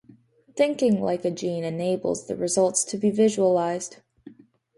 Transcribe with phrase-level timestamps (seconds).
[0.55, 3.97] Thinking like a gene enables the results to be visualised.